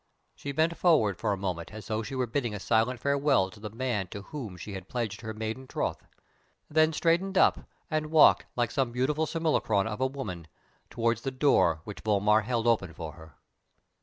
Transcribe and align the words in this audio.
She 0.33 0.51
bent 0.51 0.75
forward 0.77 1.19
for 1.19 1.31
a 1.31 1.37
moment 1.37 1.71
as 1.71 1.85
though 1.85 2.01
she 2.01 2.15
were 2.15 2.25
bidding 2.25 2.55
a 2.55 2.59
silent 2.59 2.99
farewell 2.99 3.51
to 3.51 3.59
the 3.59 3.69
man 3.69 4.07
to 4.07 4.23
whom 4.23 4.57
she 4.57 4.73
had 4.73 4.89
pledged 4.89 5.21
her 5.21 5.31
maiden 5.31 5.67
troth, 5.67 6.07
then 6.67 6.91
straightened 6.91 7.37
up 7.37 7.69
and 7.87 8.09
walked 8.09 8.47
like 8.55 8.71
some 8.71 8.91
beautiful 8.91 9.27
simulacrum 9.27 9.85
of 9.85 10.01
a 10.01 10.07
woman 10.07 10.47
towards 10.89 11.21
the 11.21 11.29
door 11.29 11.81
which 11.83 12.01
Vollmar 12.03 12.41
held 12.45 12.65
open 12.65 12.95
for 12.95 13.11
her.... 13.11 13.35